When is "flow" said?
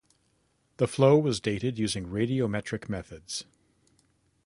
0.87-1.15